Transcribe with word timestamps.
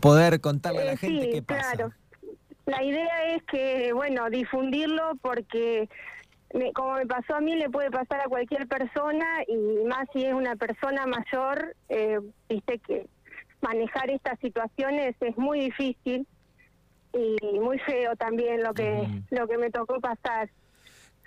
poder 0.00 0.40
contarle 0.40 0.82
a 0.82 0.84
la 0.86 0.92
Eh, 0.92 0.96
gente 0.96 1.24
sí, 1.24 1.30
qué 1.32 1.42
pasa. 1.42 1.72
claro. 1.72 1.92
La 2.66 2.82
idea 2.82 3.34
es 3.34 3.42
que, 3.44 3.92
bueno, 3.92 4.30
difundirlo 4.30 5.12
porque, 5.20 5.88
me- 6.54 6.72
como 6.72 6.94
me 6.94 7.06
pasó 7.06 7.34
a 7.34 7.40
mí, 7.40 7.54
le 7.56 7.68
puede 7.68 7.90
pasar 7.90 8.20
a 8.22 8.24
cualquier 8.28 8.66
persona 8.66 9.26
y 9.46 9.84
más 9.86 10.08
si 10.14 10.24
es 10.24 10.32
una 10.32 10.56
persona 10.56 11.06
mayor, 11.06 11.76
eh, 11.90 12.20
viste 12.48 12.78
que 12.78 13.06
manejar 13.60 14.10
estas 14.10 14.38
situaciones 14.40 15.14
es 15.20 15.36
muy 15.36 15.60
difícil 15.60 16.26
y 17.12 17.58
muy 17.60 17.78
feo 17.80 18.16
también 18.16 18.62
lo 18.62 18.72
que 18.74 19.08
lo 19.30 19.46
que 19.46 19.58
me 19.58 19.70
tocó 19.70 20.00
pasar. 20.00 20.50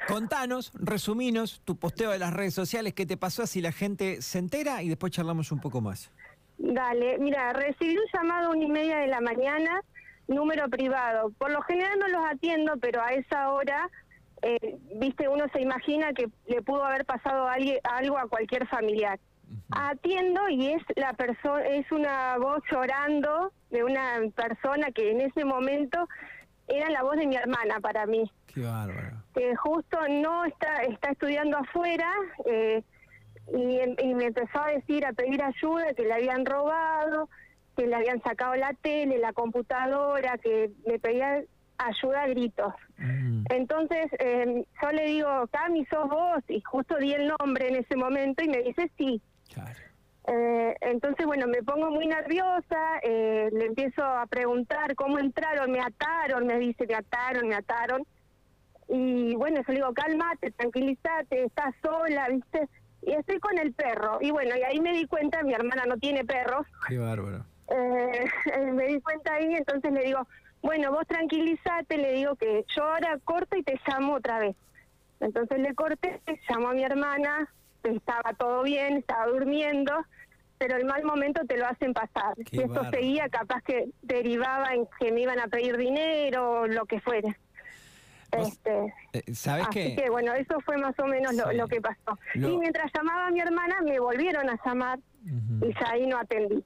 Contanos, 0.07 0.71
resuminos 0.75 1.61
tu 1.65 1.75
posteo 1.77 2.11
de 2.11 2.20
las 2.20 2.34
redes 2.34 2.54
sociales, 2.54 2.93
qué 2.93 3.05
te 3.05 3.18
pasó, 3.18 3.43
así 3.43 3.61
la 3.61 3.71
gente 3.71 4.21
se 4.21 4.38
entera 4.39 4.81
y 4.84 4.89
después 4.89 5.11
charlamos 5.11 5.52
un 5.52 5.59
poco 5.59 5.81
más. 5.81 6.11
Dale, 6.57 7.17
mira, 7.19 7.53
recibí 7.53 7.97
un 7.97 8.05
llamado 8.13 8.47
a 8.47 8.51
una 8.51 8.63
y 8.63 8.67
media 8.69 8.97
de 8.97 9.07
la 9.07 9.21
mañana, 9.21 9.81
número 10.27 10.67
privado. 10.70 11.31
Por 11.38 11.52
lo 11.52 11.61
general 11.61 11.99
no 11.99 12.07
los 12.07 12.25
atiendo, 12.25 12.73
pero 12.77 13.02
a 13.02 13.13
esa 13.13 13.52
hora, 13.52 13.89
eh, 14.41 14.77
viste, 14.95 15.27
uno 15.27 15.45
se 15.53 15.62
imagina 15.62 16.13
que 16.13 16.29
le 16.48 16.62
pudo 16.62 16.84
haber 16.84 17.05
pasado 17.05 17.48
alguien- 17.48 17.79
algo 17.84 18.17
a 18.17 18.27
cualquier 18.27 18.67
familiar. 18.67 19.20
Atiendo 19.71 20.49
y 20.49 20.71
es 20.73 20.84
la 20.95 21.13
persona, 21.13 21.65
es 21.67 21.89
una 21.91 22.38
voz 22.38 22.62
llorando 22.70 23.51
de 23.70 23.84
una 23.84 24.20
persona 24.35 24.91
que 24.91 25.12
en 25.12 25.21
ese 25.21 25.45
momento 25.45 26.07
era 26.67 26.89
la 26.89 27.01
voz 27.03 27.15
de 27.15 27.27
mi 27.27 27.35
hermana 27.37 27.79
para 27.79 28.05
mí 28.05 28.29
Qué 28.48 28.59
bárbaro. 28.62 29.23
que 29.34 29.55
justo 29.55 29.98
no 30.09 30.43
está 30.43 30.84
está 30.84 31.12
estudiando 31.12 31.57
afuera 31.57 32.12
eh, 32.45 32.84
y, 33.53 33.79
y 34.05 34.13
me 34.13 34.25
empezó 34.25 34.61
a 34.61 34.71
decir, 34.71 35.05
a 35.05 35.13
pedir 35.13 35.41
ayuda, 35.41 35.93
que 35.93 36.03
le 36.03 36.13
habían 36.13 36.45
robado, 36.45 37.29
que 37.75 37.87
le 37.87 37.95
habían 37.95 38.21
sacado 38.23 38.55
la 38.55 38.73
tele, 38.73 39.17
la 39.20 39.33
computadora, 39.33 40.37
que 40.37 40.71
me 40.85 40.99
pedía 40.99 41.43
ayuda 41.77 42.23
a 42.23 42.27
gritos. 42.27 42.73
Mm, 42.98 43.43
Entonces 43.49 44.07
eh, 44.20 44.65
yo 44.81 44.91
le 44.91 45.05
digo, 45.05 45.48
Cami, 45.51 45.85
sos 45.85 46.09
vos, 46.09 46.43
y 46.48 46.59
justo 46.62 46.98
di 46.98 47.13
el 47.13 47.31
nombre 47.39 47.67
en 47.67 47.76
ese 47.76 47.95
momento 47.95 48.43
y 48.43 48.49
me 48.49 48.63
dice 48.63 48.91
sí. 48.98 49.21
claro. 49.54 49.79
Eh, 50.29 50.76
entonces, 50.82 51.26
bueno, 51.26 51.48
me 51.48 51.63
pongo 51.63 51.89
muy 51.89 52.05
nerviosa, 52.05 52.99
eh, 53.01 53.48
le 53.54 53.65
empiezo 53.67 54.04
a 54.04 54.26
preguntar 54.26 54.93
cómo 54.95 55.20
entraron, 55.20 55.71
me 55.71 55.79
ataron, 55.79 56.45
me 56.45 56.59
dice, 56.59 56.85
me 56.85 56.95
ataron, 56.95 57.48
me 57.48 57.55
ataron. 57.55 58.04
Y 58.89 59.35
bueno, 59.35 59.61
yo 59.65 59.71
le 59.71 59.76
digo, 59.76 59.93
cálmate, 59.93 60.51
tranquilízate, 60.51 61.45
estás 61.45 61.73
sola, 61.82 62.27
¿viste? 62.27 62.67
Y 63.08 63.13
estoy 63.13 63.40
con 63.40 63.58
el 63.58 63.72
perro. 63.72 64.18
Y 64.19 64.31
bueno, 64.31 64.58
y 64.58 64.63
ahí 64.63 64.81
me 64.81 64.91
di 64.91 65.08
cuenta, 65.08 65.41
mi 65.41 65.53
hermana 65.53 65.86
no 65.88 65.97
tiene 65.97 66.25
perros, 66.25 66.68
Qué 66.90 66.97
bárbaro. 66.97 67.46
eh, 67.69 68.72
me 68.74 68.86
di 68.86 69.00
cuenta 69.00 69.36
ahí, 69.36 69.56
entonces 69.56 69.94
le 69.94 70.03
digo, 70.03 70.28
bueno, 70.62 70.91
vos 70.91 71.08
tranquilízate, 71.08 71.97
le 71.97 72.12
digo 72.12 72.35
que 72.35 72.66
yo 72.75 72.84
ahora 72.84 73.18
corto 73.24 73.56
y 73.56 73.63
te 73.63 73.80
llamo 73.88 74.16
otra 74.16 74.40
vez. 74.40 74.58
Entonces 75.22 75.58
le 75.59 75.74
corté, 75.74 76.22
llamo 76.50 76.68
a 76.68 76.74
mi 76.74 76.84
hermana, 76.84 77.50
estaba 77.84 78.34
todo 78.34 78.63
bien, 78.63 78.97
estaba 78.97 79.28
durmiendo, 79.28 79.94
pero 80.58 80.75
el 80.75 80.84
mal 80.84 81.06
momento 81.06 81.46
te 81.46 81.58
lo 81.58 81.66
hacen 81.66 81.94
pasar. 81.94 82.35
Qué 82.35 82.58
si 82.58 82.62
esto 82.62 82.90
seguía, 82.91 83.30
capaz 83.30 83.62
que 83.63 83.90
derivaba 84.02 84.74
en 84.74 84.85
que 85.00 85.13
me 85.13 85.22
iban 85.22 85.40
a 85.40 85.47
pedir 85.47 85.78
dinero 85.78 86.62
o 86.62 86.68
lo 86.68 86.85
que 86.85 87.00
fuera. 87.00 87.38
Este, 88.31 88.94
Eh, 89.13 89.23
¿Sabes 89.33 89.67
así 89.69 89.73
qué? 89.79 89.95
que 89.95 90.09
bueno, 90.09 90.33
eso 90.33 90.59
fue 90.66 90.78
más 90.78 90.97
o 91.00 91.06
menos 91.07 91.33
lo, 91.33 91.50
Sí. 91.50 91.56
lo 91.57 91.67
que 91.67 91.81
pasó. 91.81 92.17
Lo- 92.35 92.50
Y 92.50 92.57
mientras 92.57 92.91
llamaba 92.95 93.28
a 93.28 93.31
mi 93.31 93.39
hermana, 93.39 93.81
me 93.83 94.00
volvieron 94.00 94.50
a 94.50 94.59
llamar 94.66 95.00
y 95.25 95.73
ya 95.73 95.91
ahí 95.91 96.06
no 96.07 96.17
atendí. 96.17 96.63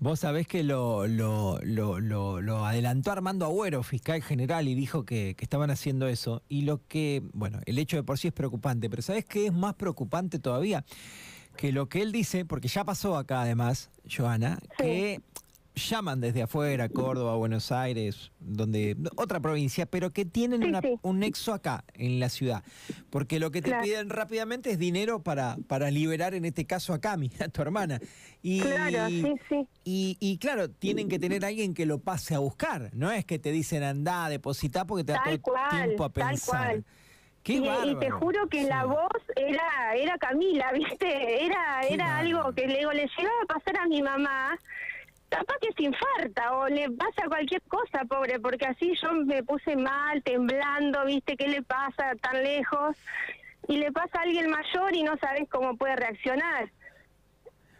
Vos 0.00 0.20
sabés 0.20 0.46
que 0.46 0.62
lo, 0.62 1.06
lo, 1.06 1.58
lo, 1.62 2.00
lo, 2.00 2.40
lo 2.40 2.64
adelantó 2.66 3.10
Armando 3.12 3.44
Agüero, 3.46 3.82
fiscal 3.82 4.22
general, 4.22 4.68
y 4.68 4.74
dijo 4.74 5.04
que, 5.04 5.34
que 5.36 5.44
estaban 5.44 5.70
haciendo 5.70 6.06
eso. 6.08 6.42
Y 6.48 6.62
lo 6.62 6.80
que, 6.86 7.22
bueno, 7.32 7.60
el 7.66 7.78
hecho 7.78 7.96
de 7.96 8.02
por 8.02 8.16
sí 8.18 8.28
es 8.28 8.34
preocupante, 8.34 8.88
pero 8.88 9.02
¿sabés 9.02 9.24
qué 9.24 9.46
es 9.46 9.52
más 9.52 9.74
preocupante 9.74 10.38
todavía? 10.38 10.84
Que 11.56 11.72
lo 11.72 11.88
que 11.88 12.02
él 12.02 12.12
dice, 12.12 12.44
porque 12.44 12.68
ya 12.68 12.84
pasó 12.84 13.16
acá 13.16 13.42
además, 13.42 13.90
Joana, 14.08 14.58
que 14.78 15.20
llaman 15.78 16.20
desde 16.20 16.42
afuera, 16.42 16.88
Córdoba, 16.90 17.34
Buenos 17.36 17.72
Aires, 17.72 18.30
donde 18.38 18.96
otra 19.16 19.40
provincia, 19.40 19.86
pero 19.86 20.10
que 20.12 20.24
tienen 20.26 20.62
Sí, 20.62 20.68
una- 20.68 20.80
sí. 20.82 20.98
un 21.02 21.18
nexo 21.20 21.54
acá, 21.54 21.84
en 21.94 22.20
la 22.20 22.28
ciudad. 22.28 22.62
Porque 23.10 23.38
lo 23.40 23.50
que 23.50 23.62
te 23.62 23.70
Claro. 23.70 23.84
piden 23.84 24.10
rápidamente 24.10 24.70
es 24.70 24.78
dinero 24.78 25.22
para, 25.22 25.56
para 25.66 25.90
liberar, 25.90 26.34
en 26.34 26.44
este 26.44 26.66
caso, 26.66 26.92
a 26.92 27.00
Cami, 27.00 27.30
a 27.40 27.48
tu 27.48 27.62
hermana. 27.62 28.00
Y, 28.42 28.60
Claro, 28.60 29.08
sí, 29.08 29.34
sí. 29.48 29.68
y, 29.84 30.16
y 30.20 30.38
claro, 30.38 30.68
tienen 30.70 31.08
que 31.08 31.18
tener 31.18 31.44
alguien 31.44 31.72
que 31.74 31.86
lo 31.86 31.98
pase 31.98 32.34
a 32.34 32.38
buscar. 32.40 32.90
No 32.92 33.10
es 33.10 33.24
que 33.24 33.38
te 33.38 33.50
dicen 33.52 33.82
anda, 33.82 34.28
depositá 34.28 34.84
porque 34.84 35.04
te 35.04 35.12
da 35.12 35.22
Tal 35.24 35.40
todo 35.40 35.54
cual, 35.54 35.70
tiempo 35.84 36.04
a 36.04 36.08
tal 36.10 36.28
pensar. 36.30 36.66
cual. 36.66 36.84
Qué 37.42 37.54
y, 37.54 37.66
y 37.90 37.94
te 37.98 38.10
juro 38.10 38.46
que 38.48 38.64
la 38.64 38.84
voz 38.84 39.08
era 39.36 39.94
era 39.96 40.18
Camila, 40.18 40.70
¿viste? 40.74 41.46
Era 41.46 41.80
Qué 41.86 41.94
era 41.94 42.04
bárbaro. 42.06 42.38
algo 42.38 42.52
que 42.52 42.66
le 42.66 42.78
digo, 42.78 42.92
le 42.92 43.06
llegaba 43.16 43.40
a 43.44 43.54
pasar 43.54 43.78
a 43.78 43.86
mi 43.86 44.02
mamá, 44.02 44.58
capaz 45.28 45.54
que 45.60 45.72
se 45.76 45.82
infarta 45.84 46.52
o 46.56 46.68
le 46.68 46.90
pasa 46.90 47.28
cualquier 47.28 47.62
cosa, 47.62 48.04
pobre, 48.04 48.40
porque 48.40 48.66
así 48.66 48.94
yo 49.02 49.12
me 49.12 49.42
puse 49.42 49.76
mal, 49.76 50.22
temblando, 50.22 51.04
¿viste? 51.04 51.36
¿Qué 51.36 51.48
le 51.48 51.62
pasa 51.62 52.14
tan 52.20 52.42
lejos? 52.42 52.96
Y 53.68 53.76
le 53.76 53.92
pasa 53.92 54.18
a 54.20 54.22
alguien 54.22 54.48
mayor 54.50 54.94
y 54.94 55.02
no 55.02 55.16
sabes 55.18 55.48
cómo 55.50 55.76
puede 55.76 55.96
reaccionar. 55.96 56.70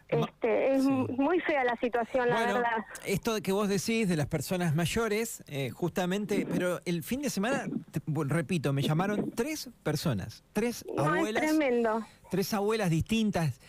Este, 0.08 0.74
es 0.74 0.84
sí. 0.84 0.88
muy 0.90 1.38
fea 1.40 1.64
la 1.64 1.76
situación, 1.76 2.30
la 2.30 2.34
Bueno, 2.36 2.54
verdad. 2.54 2.86
esto 3.04 3.34
de 3.34 3.42
que 3.42 3.52
vos 3.52 3.68
decís 3.68 4.08
de 4.08 4.16
las 4.16 4.26
personas 4.26 4.74
mayores, 4.74 5.44
eh, 5.48 5.68
justamente, 5.68 6.46
pero 6.50 6.80
el 6.86 7.02
fin 7.02 7.20
de 7.20 7.28
semana, 7.28 7.64
te- 7.90 8.00
repito, 8.26 8.72
me 8.72 8.80
llamaron 8.80 9.30
tres 9.34 9.68
personas, 9.82 10.44
tres 10.54 10.82
No, 10.96 11.02
es 11.02 11.08
abuelas, 11.20 11.42
tremendo. 11.42 12.06
tres 12.30 12.54
abuelas 12.54 12.88
distintas. 12.88 13.60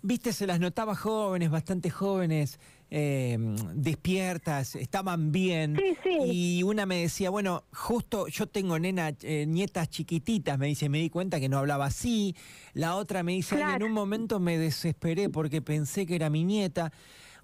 Viste, 0.00 0.32
se 0.32 0.46
las 0.46 0.60
notaba 0.60 0.94
jóvenes, 0.94 1.50
bastante 1.50 1.90
jóvenes, 1.90 2.60
eh, 2.90 3.36
despiertas, 3.74 4.74
estaban 4.76 5.32
bien. 5.32 5.76
Sí, 5.76 5.96
sí. 6.02 6.18
Y 6.24 6.62
una 6.62 6.86
me 6.86 7.02
decía, 7.02 7.30
bueno, 7.30 7.64
justo 7.72 8.28
yo 8.28 8.46
tengo 8.46 8.78
nena, 8.78 9.12
eh, 9.22 9.44
nietas 9.46 9.88
chiquititas, 9.90 10.58
me 10.58 10.66
dice, 10.68 10.88
me 10.88 10.98
di 10.98 11.10
cuenta 11.10 11.40
que 11.40 11.48
no 11.48 11.58
hablaba 11.58 11.86
así. 11.86 12.34
La 12.74 12.96
otra 12.96 13.22
me 13.22 13.32
dice, 13.32 13.62
"Ay, 13.62 13.76
en 13.76 13.82
un 13.82 13.92
momento 13.92 14.40
me 14.40 14.56
desesperé 14.58 15.28
porque 15.28 15.60
pensé 15.62 16.06
que 16.06 16.14
era 16.14 16.30
mi 16.30 16.44
nieta. 16.44 16.92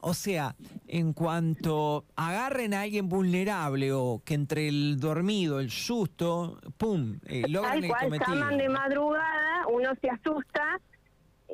O 0.06 0.12
sea, 0.12 0.54
en 0.86 1.14
cuanto 1.14 2.04
agarren 2.14 2.74
a 2.74 2.82
alguien 2.82 3.08
vulnerable 3.08 3.90
o 3.92 4.20
que 4.22 4.34
entre 4.34 4.68
el 4.68 4.98
dormido, 5.00 5.60
el 5.60 5.70
susto, 5.70 6.60
¡pum! 6.76 7.18
eh, 7.24 7.44
logran 7.48 7.72
Tal 7.74 7.84
el 7.84 7.90
cual, 7.90 8.04
cometido. 8.04 8.34
llaman 8.36 8.58
de 8.58 8.68
madrugada, 8.68 9.66
uno 9.72 9.90
se 10.02 10.10
asusta 10.10 10.78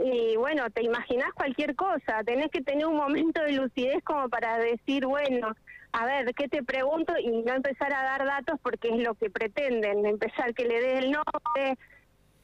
y 0.02 0.36
bueno, 0.36 0.70
te 0.70 0.82
imaginas 0.82 1.32
cualquier 1.34 1.76
cosa, 1.76 2.24
tenés 2.24 2.50
que 2.50 2.62
tener 2.62 2.86
un 2.86 2.96
momento 2.96 3.42
de 3.42 3.52
lucidez 3.52 4.02
como 4.02 4.28
para 4.28 4.58
decir, 4.58 5.06
bueno, 5.06 5.54
a 5.92 6.06
ver, 6.06 6.34
¿qué 6.34 6.48
te 6.48 6.62
pregunto? 6.62 7.12
Y 7.18 7.28
no 7.42 7.54
empezar 7.54 7.92
a 7.92 8.02
dar 8.02 8.24
datos 8.24 8.58
porque 8.62 8.88
es 8.88 9.02
lo 9.02 9.14
que 9.14 9.28
pretenden, 9.30 10.06
empezar 10.06 10.54
que 10.54 10.64
le 10.64 10.80
des 10.80 11.04
el 11.04 11.10
nombre, 11.10 11.76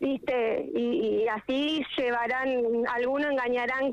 ¿viste? 0.00 0.71
Y, 0.75 1.22
y 1.22 1.28
así 1.28 1.83
llevarán, 1.97 2.49
algunos 2.95 3.31
engañarán 3.31 3.91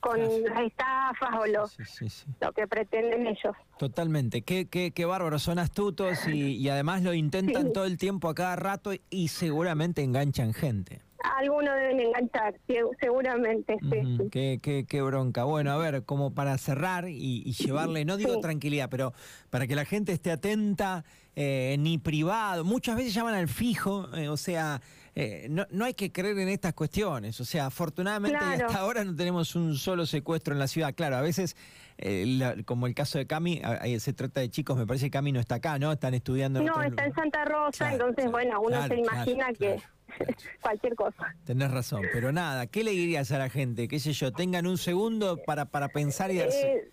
con, 0.00 0.20
las 0.44 0.60
estafas 0.62 1.30
o 1.38 1.46
lo, 1.46 1.66
Sí, 1.66 1.84
sí, 1.84 2.08
sí. 2.08 2.26
lo 2.40 2.52
que 2.52 2.66
pretenden 2.66 3.26
ellos. 3.26 3.54
Totalmente, 3.78 4.42
qué, 4.42 4.68
qué, 4.68 4.92
qué 4.92 5.04
bárbaro, 5.04 5.38
son 5.38 5.58
astutos 5.58 6.26
y, 6.28 6.56
y 6.56 6.68
además 6.68 7.02
lo 7.02 7.12
intentan 7.12 7.72
todo 7.72 7.84
el 7.84 7.98
tiempo 7.98 8.28
a 8.28 8.34
cada 8.34 8.56
rato 8.56 8.92
y 9.10 9.28
seguramente 9.28 10.02
enganchan 10.02 10.54
gente. 10.54 11.02
Algunos 11.38 11.74
deben 11.74 12.00
enganchar, 12.00 12.54
se- 12.66 12.80
seguramente, 13.00 13.76
sí, 13.80 14.28
qué, 14.30 14.58
qué- 14.62 14.84
qué 14.88 15.02
bronca. 15.02 15.44
Bueno, 15.44 15.70
a 15.72 15.76
ver, 15.76 16.04
como 16.04 16.34
para 16.34 16.56
cerrar 16.58 17.08
y, 17.08 17.42
y 17.46 17.52
llevarle, 17.52 18.04
no 18.04 18.16
digo 18.16 18.34
Sí. 18.34 18.40
tranquilidad, 18.40 18.88
pero 18.90 19.12
para 19.50 19.66
que 19.66 19.74
la 19.76 19.84
gente 19.84 20.12
esté 20.12 20.30
atenta, 20.32 21.04
eh, 21.34 21.76
ni 21.78 21.96
privado. 21.98 22.64
Muchas 22.64 22.96
veces 22.96 23.14
llaman 23.14 23.34
al 23.34 23.48
fijo, 23.48 24.14
eh, 24.16 24.28
o 24.28 24.36
sea, 24.36 24.82
eh, 25.14 25.46
no, 25.48 25.66
no 25.70 25.84
hay 25.86 25.94
que 25.94 26.12
creer 26.12 26.38
en 26.38 26.48
estas 26.48 26.74
cuestiones. 26.74 27.40
O 27.40 27.44
sea, 27.44 27.66
afortunadamente 27.66 28.36
Claro. 28.38 28.66
hasta 28.66 28.78
ahora 28.80 29.04
no 29.04 29.14
tenemos 29.16 29.54
un 29.56 29.76
solo 29.76 30.04
secuestro 30.06 30.52
en 30.52 30.58
la 30.58 30.66
ciudad. 30.66 30.94
Claro, 30.94 31.16
a 31.16 31.20
veces, 31.22 31.56
la- 31.98 32.56
como 32.64 32.86
el 32.86 32.94
caso 32.94 33.18
de 33.18 33.26
Cami, 33.26 33.62
se 33.98 34.12
trata 34.12 34.40
de 34.40 34.50
chicos, 34.50 34.76
me 34.76 34.86
parece 34.86 35.06
que 35.06 35.10
Cami 35.12 35.32
no 35.32 35.40
está 35.40 35.56
acá, 35.56 35.78
¿no? 35.78 35.92
Están 35.92 36.14
estudiando 36.14 36.60
en 36.60 36.66
No, 36.66 36.82
está 36.82 37.04
en. 37.06 37.14
Santa 37.14 37.44
Rosa, 37.44 37.88
Claro, 37.90 37.92
entonces, 37.94 38.24
claro, 38.24 38.30
bueno, 38.32 38.60
uno 38.60 38.86
se 38.88 38.96
imagina 38.96 39.52
que 39.52 39.80
cualquier 40.60 40.94
cosa. 40.94 41.34
Tenés 41.44 41.70
razón, 41.70 42.02
pero 42.12 42.32
nada, 42.32 42.66
¿qué 42.66 42.84
le 42.84 42.92
dirías 42.92 43.32
a 43.32 43.38
la 43.38 43.48
gente? 43.48 43.88
¿Qué 43.88 43.98
sé 43.98 44.12
yo? 44.12 44.32
Tengan 44.32 44.66
un 44.66 44.78
segundo 44.78 45.38
para, 45.46 45.66
para 45.66 45.88
pensar 45.88 46.30
y 46.30 46.38
darse... 46.38 46.72
Eh, 46.72 46.90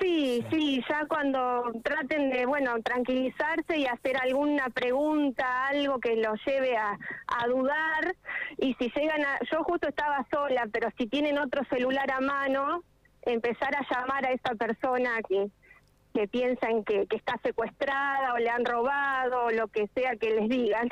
sí, 0.00 0.44
sí, 0.50 0.82
ya 0.88 1.06
cuando 1.06 1.72
traten 1.82 2.30
de, 2.30 2.46
bueno, 2.46 2.74
tranquilizarse 2.82 3.78
y 3.78 3.86
hacer 3.86 4.16
alguna 4.16 4.68
pregunta, 4.70 5.68
algo 5.68 5.98
que 6.00 6.16
los 6.16 6.38
lleve 6.44 6.76
a, 6.76 6.98
a 7.26 7.46
dudar, 7.46 8.16
y 8.58 8.74
si 8.74 8.90
llegan 8.94 9.22
a, 9.22 9.38
yo 9.50 9.62
justo 9.64 9.88
estaba 9.88 10.26
sola, 10.30 10.68
pero 10.72 10.88
si 10.98 11.06
tienen 11.06 11.38
otro 11.38 11.62
celular 11.70 12.10
a 12.10 12.20
mano, 12.20 12.82
empezar 13.22 13.74
a 13.76 13.86
llamar 13.88 14.26
a 14.26 14.32
esa 14.32 14.54
persona 14.54 15.20
que, 15.28 15.48
que 16.14 16.28
piensan 16.28 16.84
que, 16.84 17.06
que 17.06 17.16
está 17.16 17.38
secuestrada 17.42 18.34
o 18.34 18.38
le 18.38 18.50
han 18.50 18.64
robado 18.64 19.44
o 19.44 19.50
lo 19.50 19.68
que 19.68 19.88
sea 19.94 20.16
que 20.16 20.30
les 20.30 20.48
digan. 20.48 20.88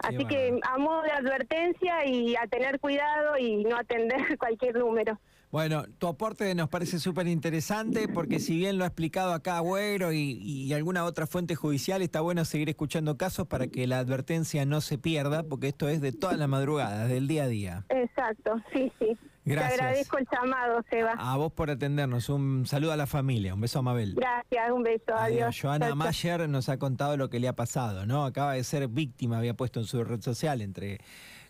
Así 0.00 0.24
que 0.26 0.58
a 0.62 0.78
modo 0.78 1.02
de 1.02 1.10
advertencia 1.12 2.04
y 2.06 2.36
a 2.36 2.46
tener 2.46 2.80
cuidado 2.80 3.38
y 3.38 3.64
no 3.64 3.76
atender 3.76 4.16
cualquier 4.38 4.76
número. 4.76 5.18
Bueno, 5.54 5.84
tu 5.98 6.08
aporte 6.08 6.52
nos 6.56 6.68
parece 6.68 6.98
súper 6.98 7.28
interesante 7.28 8.08
porque 8.08 8.40
si 8.40 8.56
bien 8.56 8.76
lo 8.76 8.82
ha 8.82 8.88
explicado 8.88 9.32
acá 9.32 9.58
Agüero 9.58 10.12
y, 10.12 10.72
alguna 10.72 11.04
otra 11.04 11.28
fuente 11.28 11.54
judicial, 11.54 12.02
está 12.02 12.20
bueno 12.22 12.44
seguir 12.44 12.68
escuchando 12.68 13.16
casos 13.16 13.46
para 13.46 13.68
que 13.68 13.86
la 13.86 14.00
advertencia 14.00 14.66
no 14.66 14.80
se 14.80 14.98
pierda, 14.98 15.44
porque 15.44 15.68
esto 15.68 15.88
es 15.88 16.00
de 16.00 16.10
toda 16.10 16.36
la 16.36 16.48
madrugada, 16.48 17.06
del 17.06 17.28
día 17.28 17.44
a 17.44 17.46
día. 17.46 17.84
Exacto, 17.88 18.56
sí, 18.72 18.90
sí. 18.98 19.16
Gracias. 19.44 19.76
Te 19.76 19.82
agradezco 19.82 20.18
el 20.18 20.26
llamado, 20.32 20.82
Seba. 20.88 21.12
A 21.18 21.36
vos 21.36 21.52
por 21.52 21.70
atendernos. 21.70 22.28
Un 22.28 22.66
saludo 22.66 22.92
a 22.92 22.96
la 22.96 23.06
familia. 23.06 23.54
Un 23.54 23.60
beso 23.60 23.80
a 23.80 23.82
Mabel. 23.82 24.14
Gracias, 24.14 24.70
un 24.70 24.82
beso. 24.82 25.14
Adiós. 25.14 25.58
Joana 25.60 25.94
Mayer 25.94 26.48
nos 26.48 26.68
ha 26.68 26.78
contado 26.78 27.16
lo 27.16 27.28
que 27.28 27.40
le 27.40 27.48
ha 27.48 27.54
pasado, 27.54 28.06
¿no? 28.06 28.24
Acaba 28.24 28.54
de 28.54 28.64
ser 28.64 28.88
víctima, 28.88 29.38
había 29.38 29.54
puesto 29.54 29.80
en 29.80 29.86
su 29.86 30.02
red 30.02 30.22
social 30.22 30.62
entre 30.62 31.00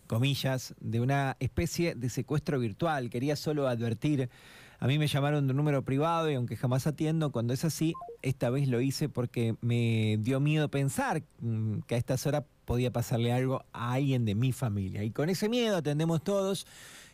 comillas, 0.07 0.75
de 0.79 1.01
una 1.01 1.35
especie 1.39 1.95
de 1.95 2.09
secuestro 2.09 2.59
virtual. 2.59 3.09
Quería 3.09 3.35
solo 3.35 3.67
advertir, 3.67 4.29
a 4.79 4.87
mí 4.87 4.99
me 4.99 5.07
llamaron 5.07 5.47
de 5.47 5.51
un 5.51 5.57
número 5.57 5.83
privado 5.83 6.29
y 6.29 6.35
aunque 6.35 6.55
jamás 6.57 6.87
atiendo, 6.87 7.31
cuando 7.31 7.53
es 7.53 7.65
así, 7.65 7.93
esta 8.21 8.49
vez 8.49 8.67
lo 8.67 8.81
hice 8.81 9.09
porque 9.09 9.55
me 9.61 10.17
dio 10.19 10.39
miedo 10.39 10.69
pensar 10.69 11.23
mm, 11.39 11.79
que 11.87 11.95
a 11.95 11.97
estas 11.97 12.25
horas 12.27 12.43
podía 12.65 12.91
pasarle 12.91 13.31
algo 13.31 13.63
a 13.73 13.93
alguien 13.93 14.25
de 14.25 14.35
mi 14.35 14.51
familia. 14.51 15.03
Y 15.03 15.11
con 15.11 15.29
ese 15.29 15.49
miedo 15.49 15.77
atendemos 15.77 16.23
todos 16.23 16.65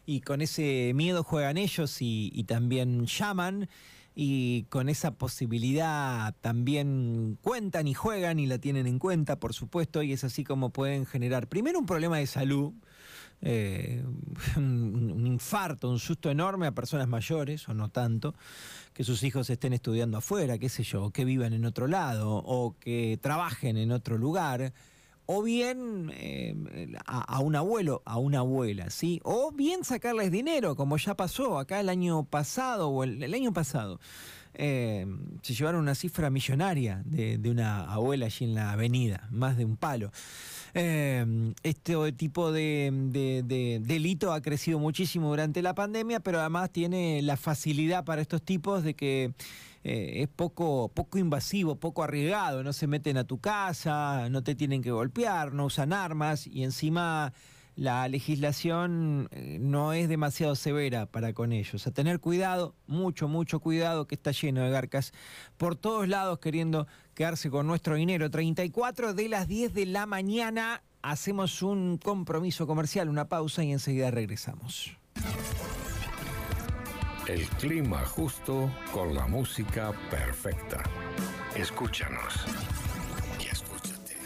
y 0.06 0.22
con 0.22 0.42
ese 0.42 0.92
miedo 0.96 1.24
juegan 1.24 1.58
ellos 1.58 1.98
y, 2.00 2.44
también 2.48 3.06
llaman 3.06 3.70
y 4.14 4.64
con 4.64 4.90
esa 4.90 5.12
posibilidad 5.12 6.36
también 6.42 7.38
cuentan 7.42 7.88
y 7.88 7.94
juegan 7.94 8.40
y 8.40 8.48
la 8.48 8.58
tienen 8.58 8.88
en 8.88 9.00
cuenta, 9.00 9.40
por 9.40 9.54
supuesto, 9.54 10.04
y 10.04 10.12
es 10.12 10.24
así 10.24 10.44
como 10.44 10.72
pueden 10.72 11.06
generar 11.06 11.48
primero 11.48 11.80
un 11.80 11.86
problema 11.86 12.18
de 12.18 12.28
salud, 12.28 12.74
eh, 13.42 14.04
un, 14.58 15.26
infarto, 15.26 15.90
un 15.90 16.00
susto 16.00 16.30
enorme 16.30 16.68
a 16.68 16.72
personas 16.74 17.08
mayores, 17.08 17.70
o 17.70 17.74
no 17.74 17.90
tanto, 17.90 18.36
que 18.94 19.06
sus 19.06 19.24
hijos 19.24 19.50
estén 19.50 19.72
estudiando 19.72 20.18
afuera, 20.18 20.58
qué 20.58 20.68
sé 20.68 20.84
yo, 20.84 21.12
que 21.12 21.24
vivan 21.24 21.54
en 21.54 21.66
otro 21.66 21.88
lado, 21.88 22.36
o 22.36 22.76
que 22.80 23.18
trabajen 23.22 23.78
en 23.78 23.92
otro 23.92 24.18
lugar 24.18 24.74
o 25.34 25.42
bien 25.42 26.12
eh, 26.14 26.54
a, 27.06 27.40
un 27.40 27.56
abuelo, 27.56 28.02
a 28.06 28.18
una 28.18 28.40
abuela, 28.40 28.90
¿sí? 28.90 29.22
O 29.24 29.52
bien 29.54 29.86
sacarles 29.86 30.30
dinero, 30.30 30.76
como 30.76 30.98
ya 30.98 31.16
pasó 31.16 31.58
acá 31.58 31.80
el 31.80 31.88
año 31.88 32.26
pasado, 32.26 32.90
o 32.90 33.06
el, 33.06 33.34
año 33.34 33.54
pasado. 33.54 34.02
Eh, 34.54 35.06
se 35.42 35.54
llevaron 35.54 35.82
una 35.82 35.96
cifra 35.96 36.30
millonaria 36.30 37.02
de, 37.06 37.40
una 37.50 37.84
abuela 37.84 38.26
allí 38.26 38.46
en 38.46 38.56
la 38.56 38.72
avenida, 38.72 39.28
más 39.32 39.58
de 39.58 39.66
un 39.66 39.78
palo. 39.78 40.12
Eh, 40.74 41.54
este 41.64 42.12
tipo 42.14 42.52
de, 42.52 43.82
delito 43.84 44.34
ha 44.34 44.42
crecido 44.42 44.80
muchísimo 44.80 45.30
durante 45.30 45.62
la 45.62 45.74
pandemia, 45.74 46.20
pero 46.20 46.40
además 46.40 46.72
tiene 46.72 47.22
la 47.22 47.38
facilidad 47.38 48.04
para 48.04 48.22
estos 48.22 48.42
tipos 48.42 48.84
de 48.84 48.94
que 48.94 49.34
eh, 49.84 50.22
es 50.22 50.28
poco, 50.28 50.92
poco 50.94 51.18
invasivo, 51.18 51.76
poco 51.76 52.04
arriesgado, 52.04 52.64
no 52.64 52.74
se 52.74 52.88
meten 52.88 53.18
a 53.18 53.24
tu 53.24 53.40
casa, 53.40 54.30
no 54.30 54.44
te 54.44 54.56
tienen 54.56 54.82
que 54.82 54.92
golpear, 54.92 55.54
no 55.54 55.66
usan 55.66 55.92
armas 55.92 56.46
y 56.46 56.64
encima 56.64 57.34
la 57.76 58.08
legislación 58.08 59.30
eh, 59.32 59.58
no 59.60 59.94
es 59.94 60.10
demasiado 60.10 60.56
severa 60.56 61.06
para 61.06 61.34
con 61.34 61.52
ellos. 61.52 61.88
A 61.88 61.92
tener 61.92 62.20
cuidado, 62.20 62.76
mucho, 62.88 63.28
mucho 63.28 63.60
cuidado, 63.60 64.08
que 64.08 64.16
está 64.16 64.32
lleno 64.32 64.62
de 64.62 64.70
garcas 64.70 65.14
por 65.58 65.76
todos 65.76 66.08
lados 66.08 66.40
queriendo 66.40 66.88
quedarse 67.14 67.50
con 67.50 67.68
nuestro 67.68 67.96
dinero. 67.96 68.30
34 68.30 69.14
de 69.14 69.30
las 69.30 69.48
10 69.48 69.74
de 69.74 69.86
la 69.86 70.06
mañana 70.06 70.84
hacemos 71.02 71.62
un 71.62 71.98
compromiso 71.98 72.68
comercial, 72.68 73.10
una 73.10 73.30
pausa 73.30 73.64
y 73.64 73.72
enseguida 73.72 74.12
regresamos. 74.12 74.98
El 77.28 77.48
clima 77.48 78.06
justo 78.06 78.70
con 78.92 79.14
la 79.14 79.28
música 79.28 79.94
perfecta. 80.10 80.84
Escúchanos. 81.56 82.46
Y 83.40 83.48
escúchate. 83.48 84.18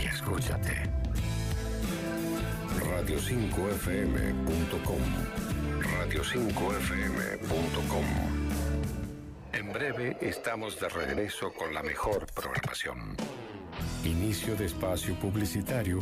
Y 0.00 0.06
escúchate. 0.06 0.93
Radio5fm.com. 3.04 5.02
Radio5fm.com. 6.00 8.04
En 9.52 9.72
breve 9.72 10.16
estamos 10.22 10.80
de 10.80 10.88
regreso 10.88 11.52
con 11.52 11.74
la 11.74 11.82
mejor 11.82 12.26
programación. 12.32 13.14
Inicio 14.04 14.56
de 14.56 14.64
espacio 14.64 15.14
publicitario 15.16 15.98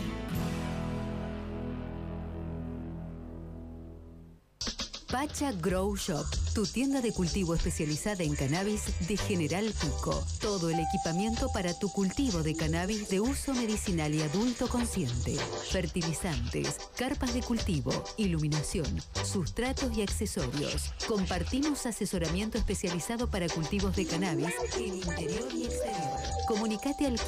Pacha 5.12 5.52
Grow 5.52 5.94
Shop, 5.94 6.24
tu 6.54 6.64
tienda 6.64 7.02
de 7.02 7.12
cultivo 7.12 7.54
especializada 7.54 8.24
en 8.24 8.34
cannabis 8.34 8.84
de 9.06 9.18
General 9.18 9.70
Pico. 9.78 10.24
Todo 10.40 10.70
el 10.70 10.80
equipamiento 10.80 11.50
para 11.52 11.78
tu 11.78 11.92
cultivo 11.92 12.42
de 12.42 12.56
cannabis 12.56 13.10
de 13.10 13.20
uso 13.20 13.52
medicinal 13.52 14.14
y 14.14 14.22
adulto 14.22 14.68
consciente. 14.68 15.36
Fertilizantes, 15.70 16.78
carpas 16.96 17.34
de 17.34 17.42
cultivo, 17.42 17.92
iluminación, 18.16 18.86
sustratos 19.22 19.94
y 19.94 20.00
accesorios. 20.00 20.94
Compartimos 21.06 21.84
asesoramiento 21.84 22.56
especializado 22.56 23.30
para 23.30 23.50
cultivos 23.50 23.94
de 23.94 24.06
cannabis 24.06 24.54
en 24.78 24.96
interior 24.96 25.46
y 25.54 25.64
exterior. 25.64 26.32
Comunicate 26.48 27.06
al 27.06 27.18